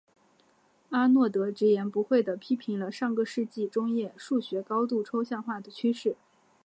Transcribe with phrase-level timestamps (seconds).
[0.89, 6.15] 阿诺德直言不讳地批评了上个世纪中叶数学高度抽象化的趋势。